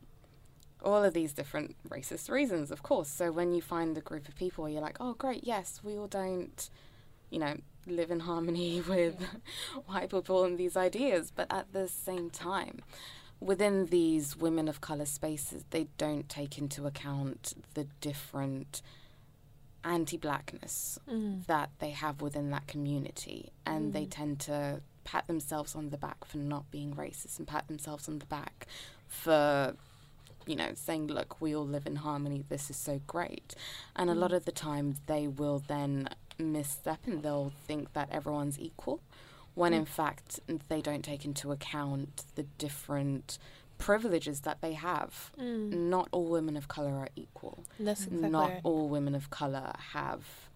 [0.82, 3.08] all of these different racist reasons of course.
[3.08, 6.06] So when you find the group of people you're like oh great yes we all
[6.06, 6.68] don't
[7.30, 9.22] you know live in harmony with
[9.86, 12.80] white people and these ideas but at the same time
[13.40, 18.82] within these women of color spaces, they don't take into account the different
[19.86, 21.46] anti blackness mm.
[21.46, 23.52] that they have within that community.
[23.64, 24.10] And they mm.
[24.10, 28.18] tend to pat themselves on the back for not being racist and pat themselves on
[28.18, 28.66] the back
[29.06, 29.74] for,
[30.46, 33.54] you know, saying, look, we all live in harmony, this is so great.
[33.94, 34.36] And a lot mm.
[34.36, 39.00] of the time, they will then misstep and they'll think that everyone's equal
[39.54, 43.38] when in fact they don't take into account the different
[43.78, 45.30] privileges that they have.
[45.38, 45.72] Mm.
[45.72, 47.64] Not all women of color are equal.
[47.78, 48.60] Exactly Not right.
[48.64, 50.48] all women of color have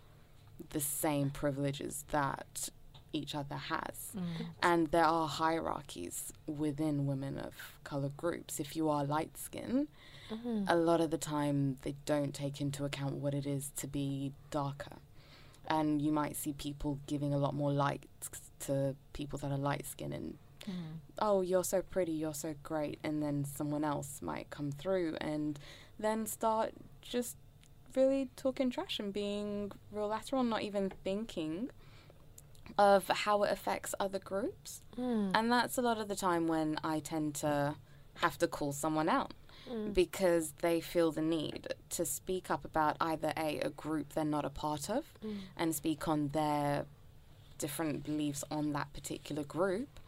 [0.71, 2.71] the same privileges that
[3.13, 4.13] each other has.
[4.17, 4.23] Mm.
[4.63, 7.55] And there are hierarchies within women of
[7.85, 8.61] color groups.
[8.61, 9.89] If you are light skinned,
[10.31, 10.65] mm-hmm.
[10.69, 14.33] a lot of the time they don't take into account what it is to be
[14.51, 14.97] darker.
[15.67, 18.07] And you might see people giving a lot more light
[18.61, 20.97] to people that are light skinned and Mm-hmm.
[21.19, 22.99] oh, you're so pretty, you're so great.
[23.03, 25.59] And then someone else might come through and
[25.99, 27.37] then start just
[27.95, 31.71] really talking trash and being real lateral, not even thinking
[32.79, 34.83] of how it affects other groups.
[34.99, 35.33] Mm.
[35.35, 37.75] And that's a lot of the time when I tend to
[38.17, 39.33] have to call someone out
[39.71, 39.93] mm.
[39.93, 44.45] because they feel the need to speak up about either A, a group they're not
[44.45, 45.37] a part of, mm.
[45.57, 46.87] and speak on their
[47.59, 50.00] different beliefs on that particular group,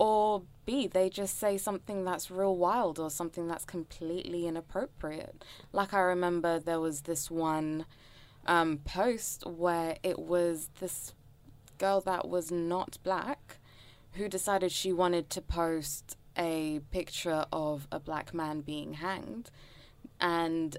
[0.00, 5.44] or B, they just say something that's real wild or something that's completely inappropriate.
[5.74, 7.84] Like I remember there was this one
[8.46, 11.12] um, post where it was this
[11.76, 13.58] girl that was not black
[14.12, 19.50] who decided she wanted to post a picture of a black man being hanged
[20.18, 20.78] and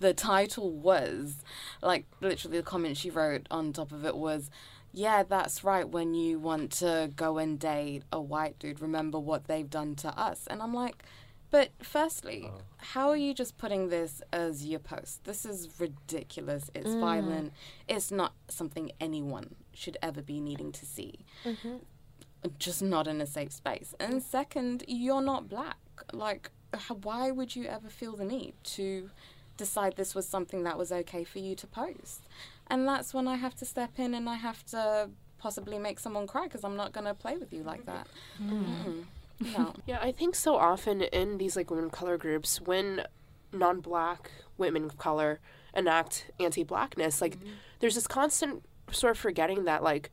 [0.00, 1.42] the title was
[1.82, 4.48] like literally the comment she wrote on top of it was
[4.94, 9.46] yeah that's right when you want to go and date a white dude remember what
[9.46, 10.46] they've done to us.
[10.48, 11.04] And i'm like
[11.54, 12.62] but firstly oh.
[12.78, 15.22] how are you just putting this as your post?
[15.22, 16.68] This is ridiculous.
[16.74, 17.00] It's mm.
[17.00, 17.52] violent.
[17.86, 21.24] It's not something anyone should ever be needing to see.
[21.44, 21.76] Mm-hmm.
[22.58, 23.94] Just not in a safe space.
[24.00, 25.76] And second, you're not black.
[26.12, 29.10] Like, h- why would you ever feel the need to
[29.56, 32.26] decide this was something that was okay for you to post?
[32.68, 36.26] And that's when I have to step in and I have to possibly make someone
[36.26, 37.86] cry because I'm not going to play with you like mm.
[37.86, 38.06] that.
[38.42, 38.64] Mm.
[38.64, 39.04] mm.
[39.58, 39.74] No.
[39.86, 43.02] Yeah, I think so often in these like women of color groups, when
[43.52, 45.40] non-black women of color
[45.74, 47.48] enact anti-blackness, like mm.
[47.80, 50.10] there's this constant sort of forgetting that like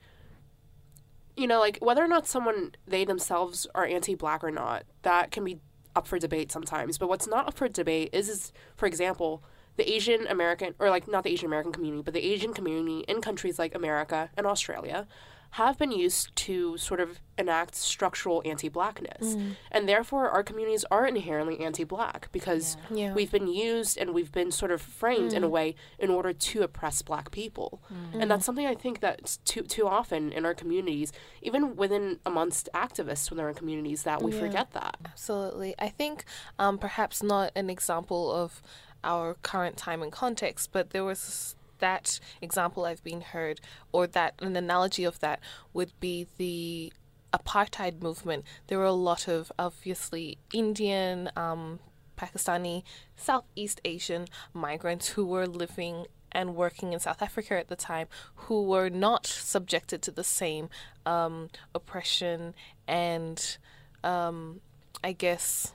[1.38, 5.44] you know, like whether or not someone they themselves are anti-black or not, that can
[5.44, 5.60] be
[5.96, 6.98] up for debate sometimes.
[6.98, 9.44] But what's not up for debate is, is for example,
[9.78, 13.22] the Asian American or like not the Asian American community, but the Asian community in
[13.22, 15.08] countries like America and Australia
[15.56, 19.36] have been used to sort of enact structural anti-blackness.
[19.36, 19.56] Mm.
[19.70, 23.14] And therefore our communities are inherently anti-black because Yeah.
[23.14, 25.52] we've been used and we've been sort of framed in a mm.
[25.52, 27.82] way in order to oppress black people.
[27.94, 28.22] Mm.
[28.22, 32.70] And that's something I think that's too too often in our communities, even within amongst
[32.74, 34.40] activists within our communities that we Yeah.
[34.40, 34.98] forget that.
[35.04, 35.76] Absolutely.
[35.78, 36.24] I think
[36.60, 38.62] um, perhaps not an example of
[39.04, 43.60] our current time and context, but there was that example I've been heard,
[43.92, 45.40] or that an analogy of that
[45.74, 46.94] would be the
[47.34, 48.46] apartheid movement.
[48.68, 51.80] There were a lot of obviously Indian, um,
[52.18, 52.84] Pakistani,
[53.16, 58.64] Southeast Asian migrants who were living and working in South Africa at the time who
[58.64, 60.70] were not subjected to the same
[61.06, 62.54] um, oppression
[62.88, 63.58] and
[64.04, 64.62] um,
[65.04, 65.74] I guess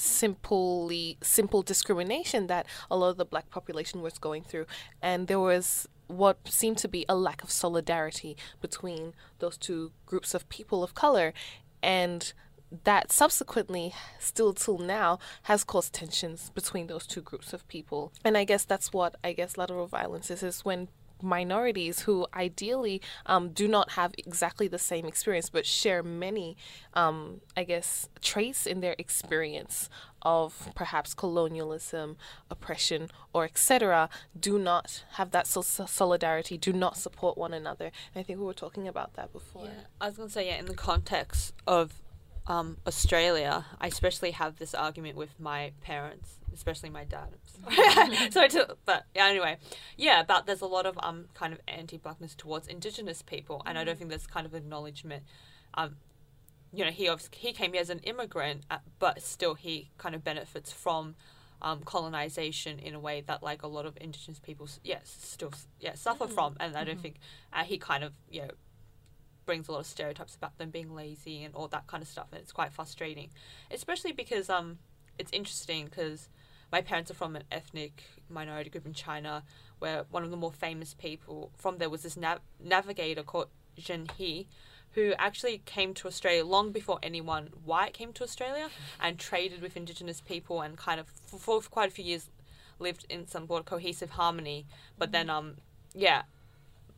[0.00, 4.66] simply simple discrimination that a lot of the black population was going through.
[5.02, 10.34] And there was what seemed to be a lack of solidarity between those two groups
[10.34, 11.32] of people of color.
[11.82, 12.32] And
[12.84, 18.12] that subsequently still till now has caused tensions between those two groups of people.
[18.24, 20.88] And i guess that's what i guess lateral violence is is when
[21.22, 26.56] minorities who ideally um, do not have exactly the same experience but share many
[26.94, 29.88] um, i guess traits in their experience
[30.22, 32.16] of perhaps colonialism,
[32.50, 37.86] oppression, or etc., do not have that so- so- solidarity, do not support one another.
[38.14, 39.66] And I think we were talking about that before.
[39.66, 40.56] Yeah, I was gonna say yeah.
[40.56, 42.00] In the context of
[42.48, 47.28] um, Australia, I especially have this argument with my parents, especially my dad.
[48.32, 49.26] so, to, but yeah.
[49.26, 49.58] Anyway,
[49.98, 50.20] yeah.
[50.20, 53.98] About there's a lot of um kind of anti-blackness towards Indigenous people, and I don't
[53.98, 55.24] think there's kind of acknowledgement.
[55.74, 55.96] Um,
[56.72, 60.24] you know, he he came here as an immigrant, uh, but still he kind of
[60.24, 61.14] benefits from.
[61.60, 65.94] Um, colonization in a way that like a lot of indigenous people yes still yeah
[65.94, 67.16] suffer from and I don't think
[67.52, 68.50] uh, he kind of you know
[69.48, 72.26] brings a lot of stereotypes about them being lazy and all that kind of stuff
[72.32, 73.30] and it's quite frustrating
[73.70, 74.76] especially because um
[75.18, 76.28] it's interesting because
[76.70, 79.42] my parents are from an ethnic minority group in China
[79.78, 83.48] where one of the more famous people from there was this nav- navigator called
[83.80, 84.48] Zheng He
[84.92, 88.68] who actually came to Australia long before anyone white came to Australia
[89.00, 92.28] and traded with indigenous people and kind of for, for quite a few years
[92.78, 94.66] lived in some sort of cohesive harmony.
[94.98, 95.54] But then um
[95.94, 96.24] yeah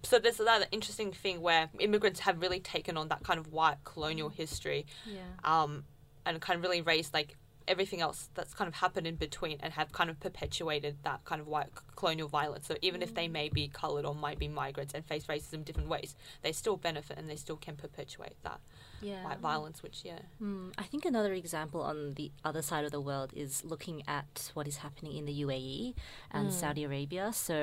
[0.02, 3.76] so there's another interesting thing where immigrants have really taken on that kind of white
[3.84, 5.20] colonial history Yeah.
[5.44, 5.84] um,
[6.26, 7.36] and kind of really raised like
[7.68, 11.40] everything else that's kind of happened in between and have kind of perpetuated that kind
[11.40, 11.68] of white
[12.00, 12.64] colonial violence.
[12.70, 15.62] So even if they may be coloured or might be migrants and face racism in
[15.68, 16.10] different ways,
[16.44, 18.60] they still benefit and they still can perpetuate that
[19.02, 19.22] Yeah.
[19.26, 20.20] white violence, which yeah.
[20.42, 24.50] Mm, I think another example on the other side of the world is looking at
[24.56, 25.94] what is happening in the UAE
[26.36, 27.26] and Saudi Arabia.
[27.48, 27.56] So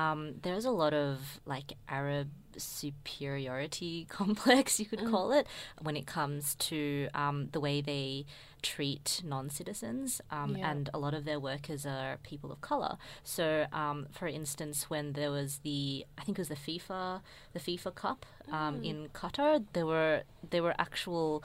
[0.00, 1.68] um, there's a lot of like
[2.00, 5.46] Arab superiority complex, you could call it,
[5.80, 8.24] when it comes to um, the way they
[8.60, 10.70] treat non-citizens um, Yeah.
[10.70, 15.12] and a lot of their workers are people of color so um, for instance when
[15.12, 17.20] there was the i think it was the fifa
[17.52, 21.42] the fifa cup um, in qatar there were there were actual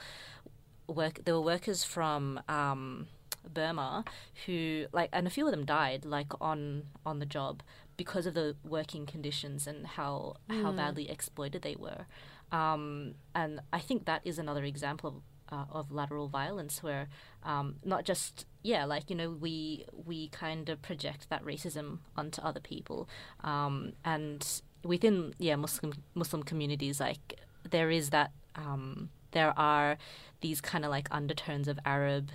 [0.86, 3.06] work there were workers from um,
[3.52, 4.04] Burma
[4.46, 7.62] who like and a few of them died like on on the job
[7.96, 12.06] because of the working conditions and how how badly exploited they were.
[12.50, 17.08] Um, and I think that is another example of uh, of lateral violence where
[17.42, 22.42] um, not just yeah like you know we we kind of project that racism onto
[22.42, 23.08] other people.
[23.44, 24.44] Um, and
[24.82, 27.38] within yeah Muslim Muslim communities like
[27.70, 29.98] there is that um, there are
[30.40, 32.30] these kind of like undertones of Arab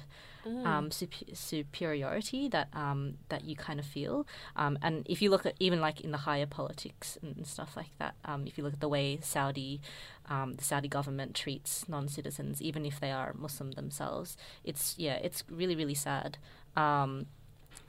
[0.45, 4.25] um, sup- superiority that um, that you kind of feel.
[4.55, 7.97] Um, and if you look at even like in the higher politics and stuff like
[7.99, 9.81] that, um, if you look at the way Saudi,
[10.29, 15.43] um, the Saudi government treats non-citizens, even if they are Muslim themselves, it's yeah, it's
[15.49, 16.37] really really sad.
[16.75, 17.27] Um,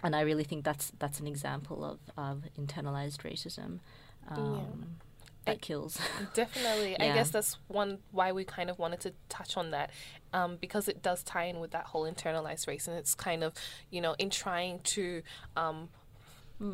[0.02, 3.80] and I really think that's that's an example of, of internalized racism.
[4.28, 4.86] Um,
[5.44, 5.98] That I- kills.
[6.34, 6.98] Definitely.
[6.98, 9.90] I guess that's one why we kind of wanted to touch on that
[10.32, 12.86] um, because it does tie in with that whole internalized race.
[12.86, 13.54] And it's kind of,
[13.90, 15.22] you know, in trying to,
[15.56, 15.88] um,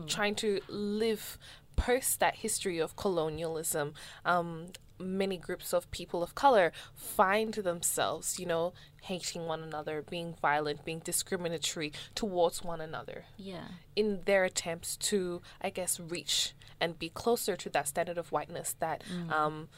[0.09, 1.39] trying to live
[1.77, 4.67] post that history of colonialism, um,
[4.99, 10.85] many groups of people of color find themselves, you know, hating one another, being violent,
[10.85, 13.69] being discriminatory towards one another yeah.
[13.95, 18.75] in their attempts to, I guess, reach and be closer to that standard of whiteness
[18.81, 19.69] that um,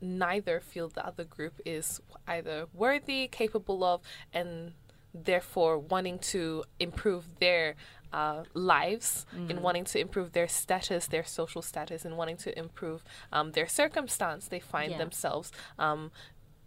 [0.00, 4.00] neither feel the other group is either worthy, capable of,
[4.32, 4.72] and
[5.14, 7.74] therefore wanting to improve their
[8.12, 13.02] uh, lives, in wanting to improve their status, their social status, and wanting to improve
[13.32, 14.98] um, their circumstance, they find Yeah.
[14.98, 16.10] themselves um,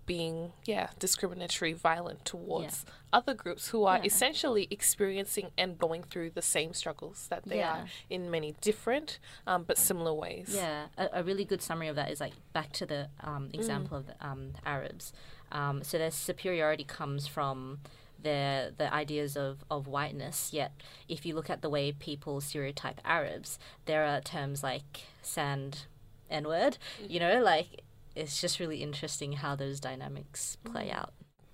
[0.06, 4.04] being, yeah, discriminatory, violent towards other groups who are Yeah.
[4.06, 7.82] essentially experiencing and going through the same struggles that they Yeah.
[7.84, 10.50] are in many different um, but similar ways.
[10.54, 13.98] Yeah, a, a really good summary of that is like back to the um, example
[13.98, 15.12] of the um, Arabs.
[15.52, 17.80] Um, so their superiority comes from
[18.22, 20.52] their the ideas of, of whiteness.
[20.52, 20.72] Yet,
[21.08, 25.86] if you look at the way people stereotype Arabs, there are terms like sand,
[26.30, 26.78] N word.
[27.08, 27.82] You know, like
[28.16, 31.14] it's just really interesting how those dynamics play out.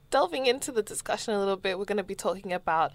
[0.09, 2.91] delving into the discussion a little bit, we're going to be talking about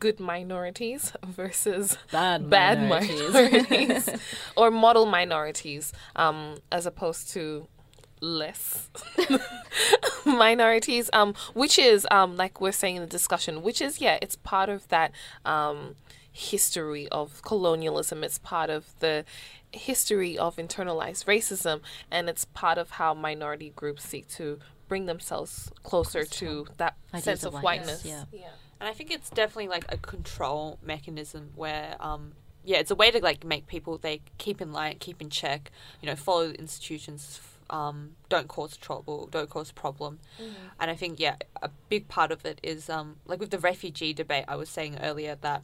[0.00, 3.32] good minorities versus Bad bad minorities.
[3.32, 4.08] minorities
[4.56, 7.68] or model minorities, um, as opposed to
[8.20, 8.88] less
[10.24, 11.10] minorities.
[11.12, 14.68] Um, which is um, like we're saying in the discussion, which is yeah, it's part
[14.68, 15.12] of that
[15.44, 15.96] um,
[16.32, 18.24] history of colonialism.
[18.24, 19.24] It's part of the
[19.70, 25.70] history of internalized racism, and it's part of how minority groups seek to bring themselves
[25.82, 28.26] closer to that Ideas sense of of whiteness, whiteness.
[28.32, 28.48] yeah.
[28.80, 32.32] And I think it's definitely like a control mechanism where, um,
[32.64, 35.70] yeah, it's a way to like make people they keep in line, keep in check,
[36.00, 37.40] you know, follow the institutions,
[37.70, 40.18] um, don't cause trouble, don't cause problem.
[40.80, 44.12] And I think yeah, a big part of it is um, like with the refugee
[44.12, 44.44] debate.
[44.48, 45.62] I was saying earlier that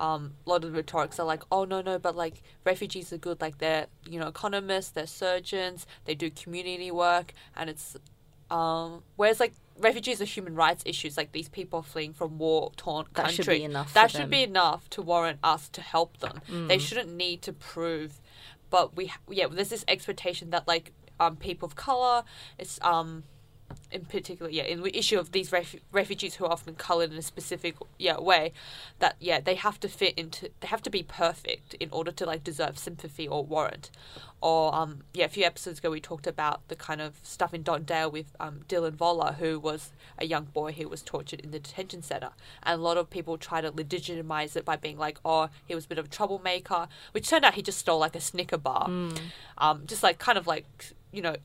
[0.00, 3.18] um, a lot of the rhetorics are like, oh no no, but like refugees are
[3.18, 7.96] good, like they're you know economists, they're surgeons, they do community work, and it's
[8.50, 13.06] um, whereas like refugees are human rights issues, like these people fleeing from war torn
[13.12, 13.22] country.
[13.24, 14.30] That should be enough That should them.
[14.30, 16.40] be enough to warrant us to help them.
[16.68, 16.80] They Mm.
[16.80, 18.20] shouldn't need to prove,
[18.70, 22.22] but we yeah, there's this expectation that like um people of color,
[22.58, 23.24] it's um
[23.92, 27.18] in particular, yeah, in the issue of these ref- refugees who are often colored in
[27.18, 28.52] a specific yeah way,
[28.98, 32.26] that yeah they have to fit into they have to be perfect in order to
[32.26, 33.90] like deserve sympathy or warrant,
[34.40, 37.62] or um yeah a few episodes ago we talked about the kind of stuff in
[37.62, 41.50] Don Dale with um Dylan Voller who was a young boy who was tortured in
[41.52, 42.30] the detention center,
[42.64, 45.84] and a lot of people try to legitimize it by being like oh he was
[45.84, 48.86] a bit of a troublemaker, which turned out he just stole like a Snicker bar,
[49.58, 50.66] um just like kind of like
[51.12, 51.36] you know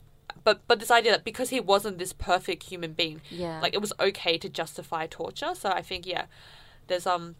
[0.44, 3.60] but but this idea that because he wasn't this perfect human being, Yeah.
[3.62, 5.54] like it was okay to justify torture.
[5.56, 6.26] So I think yeah,
[6.88, 7.36] there's um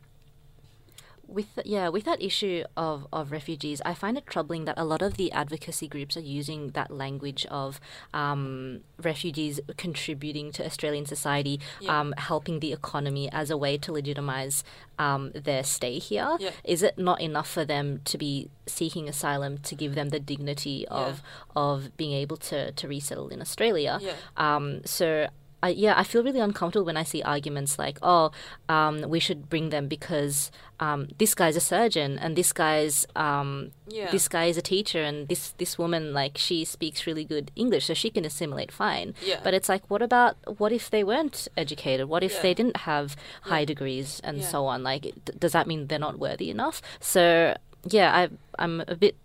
[1.38, 5.02] with yeah with that issue of, of refugees i find it troubling that a lot
[5.02, 7.80] of the advocacy groups are using that language of
[8.14, 12.00] um, refugees contributing to australian society Yeah.
[12.00, 14.64] um, helping the economy as a way to legitimize
[15.00, 16.38] um, their stay here.
[16.40, 16.52] Yeah.
[16.64, 20.88] Is it not enough for them to be seeking asylum to give them the dignity
[20.90, 21.24] of
[21.56, 24.14] of being able to, to resettle in australia Yeah.
[24.38, 25.28] um, so
[25.64, 28.32] I, yeah, I feel really uncomfortable when I see arguments like, "Oh,
[28.68, 33.72] um, we should bring them because um, this guy's a surgeon and this guy's um,
[33.88, 34.10] Yeah.
[34.12, 37.86] this guy is a teacher and this this woman like she speaks really good English,
[37.86, 39.40] so she can assimilate fine." Yeah.
[39.44, 42.08] But it's like, what about what if they weren't educated?
[42.10, 42.42] What if Yeah.
[42.42, 44.48] they didn't have high degrees and Yeah.
[44.48, 44.82] so on?
[44.84, 46.82] Like, d- does that mean they're not worthy enough?
[47.00, 47.56] So
[47.90, 49.16] yeah, I I'm a bit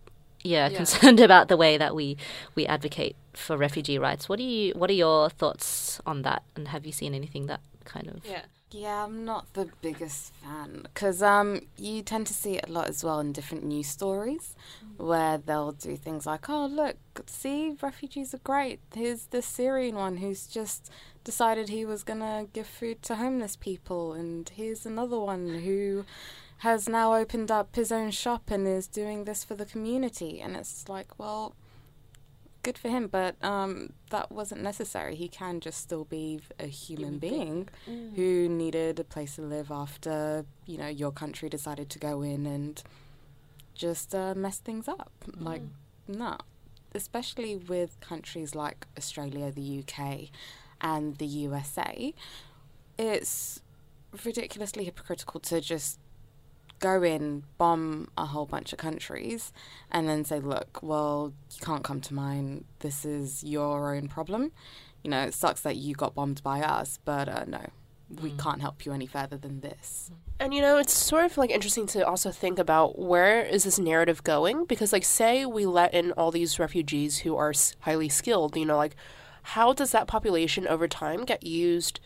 [0.44, 0.76] yeah, Yeah.
[0.76, 2.16] concerned about the way that we
[2.54, 4.28] we advocate for refugee rights.
[4.28, 6.42] What do you what are your thoughts on that?
[6.54, 8.42] And have you seen anything that kind of yeah.
[8.72, 12.88] Yeah, I'm not the biggest fan because um, you tend to see it a lot
[12.88, 14.56] as well in different news stories
[14.96, 18.80] where they'll do things like, oh, look, see, refugees are great.
[18.92, 20.90] Here's the Syrian one who's just
[21.22, 26.04] decided he was going to give food to homeless people, and here's another one who
[26.58, 30.40] has now opened up his own shop and is doing this for the community.
[30.40, 31.54] And it's like, well,
[32.66, 35.14] good for him, but um, that wasn't necessary.
[35.14, 37.68] He can just still be a human being
[38.16, 42.44] who needed a place to live after you know your country decided to go in
[42.44, 42.82] and
[43.74, 45.12] just uh, mess things up.
[45.38, 45.62] Like,
[46.08, 46.38] no,
[46.92, 50.30] especially with countries like Australia, the UK,
[50.80, 52.12] and the USA,
[52.98, 53.62] it's
[54.24, 56.00] ridiculously hypocritical to just
[56.78, 59.52] go in, bomb a whole bunch of countries,
[59.90, 62.64] and then say, look, well, you can't come to mine.
[62.80, 64.52] This is your own problem.
[65.02, 67.66] You know, it sucks that you got bombed by us, but uh, no,
[68.20, 70.10] we can't help you any further than this.
[70.38, 73.78] And you know, it's sort of like interesting to also think about where is this
[73.78, 74.64] narrative going?
[74.66, 78.76] Because like, say we let in all these refugees who are highly skilled, you know,
[78.76, 78.96] like,
[79.42, 82.00] how does that population over time get used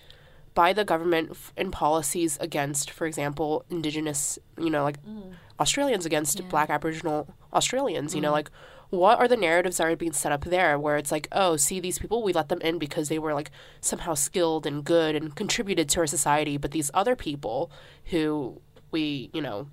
[0.54, 5.32] by the government in policies against, for example, indigenous, you know, like mm.
[5.58, 8.14] Australians against Black Aboriginal Australians?
[8.14, 8.40] You know, mm.
[8.40, 8.50] like.
[8.92, 11.78] What are the narratives that are being set up there where it's like, oh, see
[11.78, 15.32] these people, we let them in because they were like somehow skilled and good and
[15.36, 17.70] contributed to our society, but these other people
[18.06, 19.68] who we, you know,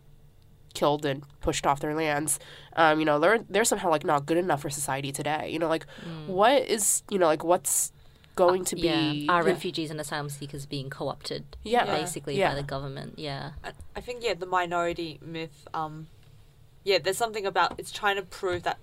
[0.76, 2.38] killed and pushed off their lands,
[2.76, 5.50] um, you know, they're they're somehow like not good enough for society today.
[5.50, 6.28] You know, like mm.
[6.28, 7.92] what is you know, like what's
[8.38, 8.82] going to be
[9.26, 9.54] yeah, are yeah.
[9.54, 11.86] refugees and asylum seekers being co-opted Yeah.
[11.86, 12.50] basically Yeah.
[12.50, 15.68] by the government yeah I, I think yeah, the minority myth.
[15.74, 16.08] Um,
[16.84, 18.78] yeah, there's something about it's trying to prove that.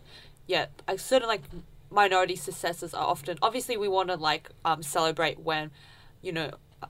[0.47, 1.43] Yeah, I certain like
[1.91, 5.71] minority successes are often obviously we want to like um celebrate when,
[6.21, 6.51] you know,
[6.83, 6.89] a,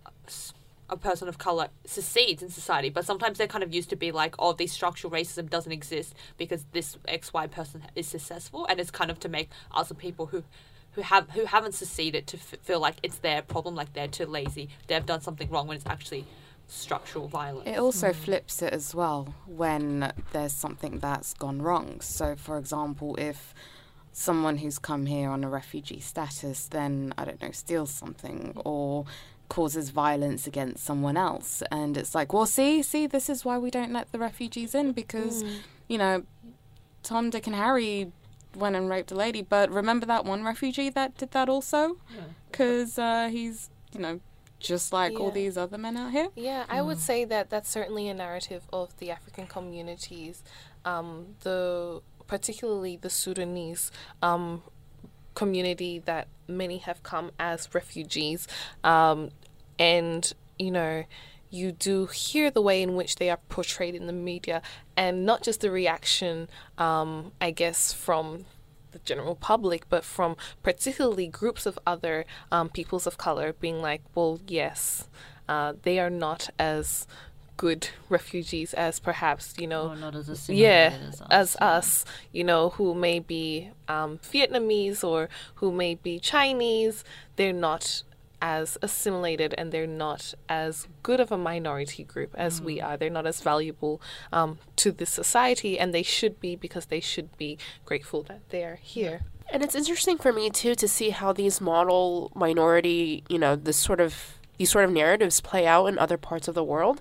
[0.91, 4.11] a person of color succeeds in society, but sometimes they're kind of used to be
[4.13, 8.81] like, oh, this structural racism doesn't exist because this X Y person is successful, and
[8.81, 10.43] it's kind of to make other people who.
[10.95, 14.27] Who have who haven't succeeded to f- feel like it's their problem, like they're too
[14.27, 16.25] lazy, they've done something wrong when it's actually
[16.67, 17.69] structural violence.
[17.69, 18.19] It also hmm.
[18.19, 22.01] flips it as well when there's something that's gone wrong.
[22.01, 23.55] So, for example, if
[24.13, 29.05] someone who's come here on a refugee status then, I don't know, steals something or
[29.49, 33.71] causes violence against someone else, and it's like, well, see, see, this is why we
[33.71, 35.55] don't let the refugees in because, hmm.
[35.89, 36.25] you know,
[37.03, 38.13] Tom, Dick, and Harry
[38.57, 41.99] went and raped a lady, but remember that one refugee that did that also?
[42.51, 44.21] Because uh, he's, you know,
[44.61, 46.29] just like all these other men out here.
[46.35, 50.43] Yeah, I would say that that's certainly a narrative of the African communities,
[50.85, 53.91] um, the particularly the Sudanese,
[54.23, 54.63] um,
[55.35, 58.49] community that many have come as refugees,
[58.83, 59.31] um,
[59.79, 61.05] and you know
[61.55, 64.61] you do hear the way in which they are portrayed in the media
[64.97, 66.49] and not just the reaction,
[66.79, 68.47] um, I guess, from
[68.93, 74.03] the general public, but from particularly groups of other um, peoples of color being like,
[74.15, 75.09] well, yes,
[75.49, 77.07] uh, they are not as
[77.57, 81.69] good refugees as perhaps you know not as yeah as us, as yeah.
[81.69, 87.05] us you know who may be um, vietnamese or who may be chinese
[87.37, 88.03] they're not
[88.45, 92.85] as assimilated and they're not as good of a minority group as we Mm.
[92.87, 93.95] are they're not as valuable
[94.39, 94.51] um,
[94.83, 97.51] to this society and they should be because they should be
[97.89, 99.17] grateful that they're here
[99.53, 103.77] And it's interesting for me too to see how these model minority, you know, this
[103.89, 104.13] sort of
[104.59, 106.97] these sort of narratives play out in other parts of the world,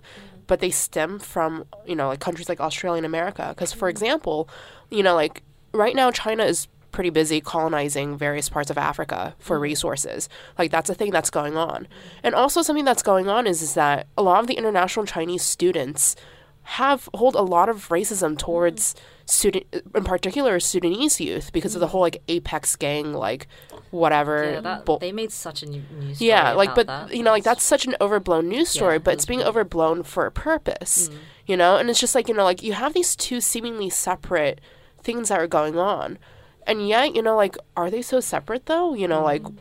[0.50, 1.52] but they stem from,
[1.89, 3.46] you know, like countries like Australia and America.
[3.54, 4.38] Because, for example,
[4.98, 5.36] you know, like
[5.84, 6.60] right now, China is
[6.94, 9.64] pretty busy colonizing various parts of Africa for mm-hmm.
[9.64, 10.30] resources.
[10.58, 11.88] Like that's a thing that's going on.
[12.24, 15.44] And also something that's going on is is that a lot of the international Chinese
[15.44, 16.16] students
[16.66, 18.38] have hold a lot of racism mm-hmm.
[18.38, 21.91] towards student in particular Sudanese youth because of the mm-hmm.
[21.91, 23.48] whole like apex gang like
[23.91, 27.14] whatever Yeah, that, bull- they made such a new news story yeah like but that.
[27.14, 30.26] you know like that's such an overblown news story Yeah, but it's being overblown for
[30.26, 31.18] a purpose Mm.
[31.48, 34.60] you know and it's just like you know like you have these two seemingly separate
[35.02, 36.18] things that are going on
[36.68, 39.57] and yet you know like are they so separate though you know like Mm.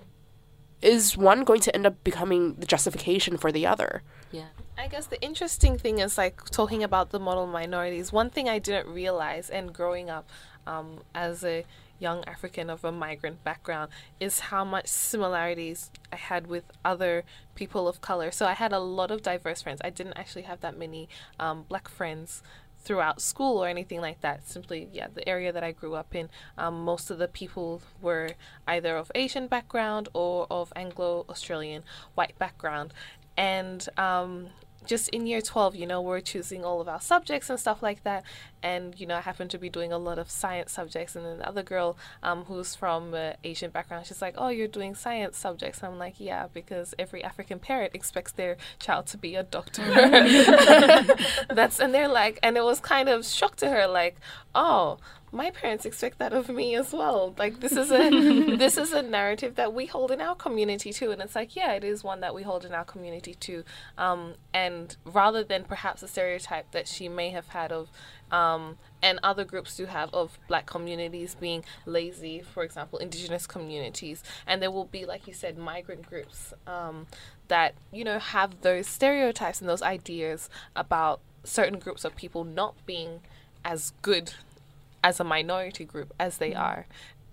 [0.80, 4.46] is one going to end up becoming the justification for the other yeah.
[4.78, 8.10] I guess the interesting thing is like talking about the model minorities.
[8.12, 10.30] One thing I didn't realize, and growing up
[10.66, 11.66] um, as a
[11.98, 17.24] young African of a migrant background, is how much similarities I had with other
[17.54, 18.30] people of color.
[18.30, 19.80] So I had a lot of diverse friends.
[19.84, 22.42] I didn't actually have that many um, black friends
[22.84, 24.46] throughout school or anything like that.
[24.46, 26.28] Simply, yeah, the area that I grew up in,
[26.58, 28.30] um, most of the people were
[28.66, 32.92] either of Asian background or of Anglo Australian white background.
[33.36, 34.48] And um,
[34.86, 38.02] just in year 12, you know, we're choosing all of our subjects and stuff like
[38.04, 38.24] that.
[38.62, 41.16] And, you know, I happen to be doing a lot of science subjects.
[41.16, 44.68] And then the other girl um, who's from uh, Asian background, she's like, Oh, you're
[44.68, 45.80] doing science subjects.
[45.82, 49.82] And I'm like, Yeah, because every African parent expects their child to be a doctor.
[51.50, 54.16] That's, and they're like, and it was kind of shock to her, like,
[54.54, 54.98] Oh,
[55.32, 57.34] my parents expect that of me as well.
[57.38, 58.10] Like this is a
[58.56, 61.72] this is a narrative that we hold in our community too, and it's like yeah,
[61.72, 63.64] it is one that we hold in our community too.
[63.96, 67.88] Um, and rather than perhaps a stereotype that she may have had of,
[68.30, 74.22] um, and other groups do have of black communities being lazy, for example, indigenous communities,
[74.46, 77.06] and there will be like you said, migrant groups um,
[77.48, 82.74] that you know have those stereotypes and those ideas about certain groups of people not
[82.86, 83.20] being
[83.64, 84.34] as good
[85.02, 86.86] as a minority group as they are.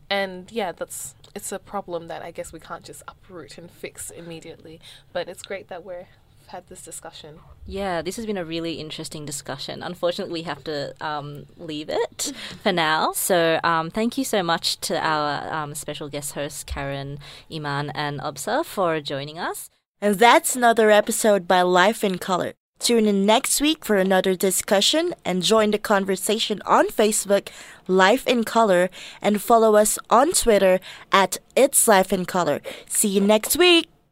[0.10, 4.10] And yeah, that's it's a problem that I guess we can't just uproot and fix
[4.10, 4.80] immediately.
[5.14, 6.08] But it's great that we're
[6.50, 7.40] had this discussion.
[7.66, 9.82] Yeah, this has been a really interesting discussion.
[9.82, 13.14] Unfortunately, we have to um, leave it for now.
[13.14, 17.20] So, um, thank you so much to our um, special guest hosts, Karen,
[17.52, 19.70] Iman, and Obsa, for joining us.
[20.02, 22.54] And that's another episode by Life in Color.
[22.80, 27.50] Tune in next week for another discussion and join the conversation on Facebook,
[27.88, 28.90] Life in Color,
[29.22, 30.80] and follow us on Twitter
[31.12, 32.62] at It's Life in Color.
[32.88, 33.90] See you next week.